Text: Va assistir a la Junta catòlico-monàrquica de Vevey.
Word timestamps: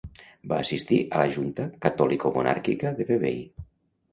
Va 0.53 0.57
assistir 0.63 0.97
a 1.17 1.19
la 1.21 1.35
Junta 1.35 1.67
catòlico-monàrquica 1.87 2.95
de 2.99 3.07
Vevey. 3.13 3.41